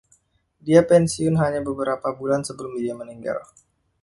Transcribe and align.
Dia 0.65 0.81
pensiun 0.91 1.35
hanya 1.41 1.61
beberapa 1.69 2.07
bulan 2.19 2.41
sebelum 2.47 2.73
dia 2.81 2.93
meninggal. 3.01 3.39